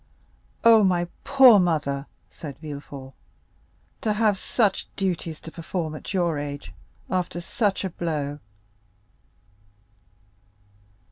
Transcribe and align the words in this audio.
"Oh! 0.63 0.83
my 0.83 1.07
poor 1.23 1.59
mother!" 1.59 2.07
said 2.31 2.57
Villefort, 2.57 3.13
"to 4.01 4.13
have 4.13 4.39
such 4.39 4.87
duties 4.95 5.39
to 5.41 5.51
perform 5.51 5.93
at 5.93 6.11
your 6.11 6.39
age 6.39 6.71
after 7.11 7.39
such 7.39 7.83
a 7.83 7.91
blow!" 7.91 8.39